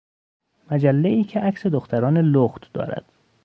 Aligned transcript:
مجلهای 0.71 1.23
که 1.23 1.39
عکس 1.39 1.65
دختران 1.67 2.17
لخت 2.17 2.73
دارد 2.73 3.05